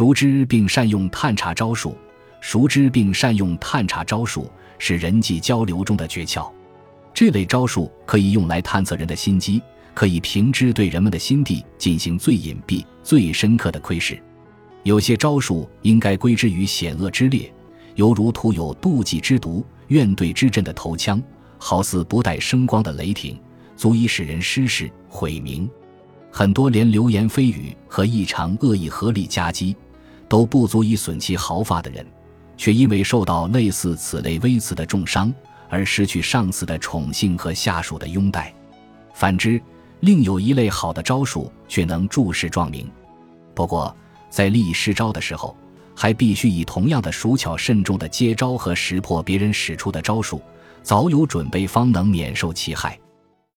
[0.00, 1.94] 熟知并善用探查招数，
[2.40, 6.50] 熟知并善用探查招数是人际交流中的诀窍。
[7.12, 9.60] 这类招数可以用来探测人的心机，
[9.92, 14.18] 可以凭之对人们的心地进行最隐蔽、最深刻的窥视。
[14.84, 17.52] 有些招数应该归之于险恶之列，
[17.96, 21.22] 犹如徒有妒忌之毒、怨怼之阵的头枪，
[21.58, 23.38] 好似不带声光的雷霆，
[23.76, 25.68] 足以使人失势毁名。
[26.30, 29.76] 很多连流言蜚语和异常恶意合力夹击，
[30.30, 32.06] 都不足以损其毫发的人，
[32.56, 35.34] 却因为受到类似此类微词的重伤，
[35.68, 38.54] 而失去上司的宠幸和下属的拥戴。
[39.12, 39.60] 反之，
[39.98, 42.88] 另有一类好的招数却能助世壮名。
[43.56, 43.94] 不过，
[44.30, 45.56] 在立失招的时候，
[45.96, 50.40] 还必须以同样的熟巧慎重的接招和识破别人使出的招数，
[50.80, 52.96] 早有准备，方能免受其害。